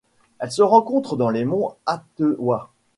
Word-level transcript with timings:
Elle 0.39 0.51
se 0.51 0.63
rencontre 0.63 1.15
dans 1.15 1.29
les 1.29 1.45
monts 1.45 1.75
Atewa. 1.85 2.71